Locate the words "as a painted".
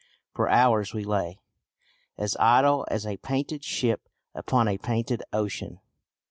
2.89-3.63